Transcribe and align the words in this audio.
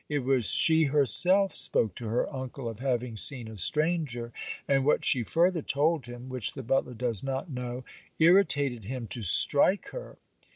It 0.09 0.23
was 0.23 0.45
she 0.47 0.85
herself 0.85 1.55
spoke 1.55 1.93
to 1.97 2.07
her 2.07 2.27
uncle 2.33 2.67
of 2.67 2.79
having 2.79 3.15
seen 3.15 3.47
a 3.47 3.55
stranger; 3.55 4.33
and 4.67 4.83
what 4.83 5.05
she 5.05 5.21
further 5.21 5.61
told 5.61 6.07
him 6.07 6.27
(which 6.27 6.53
the 6.53 6.63
butler 6.63 6.95
does 6.95 7.21
not 7.23 7.51
know) 7.51 7.83
irritated 8.17 8.85
him 8.85 9.05
to 9.09 9.21
strike 9.21 9.89
her. 9.89 10.17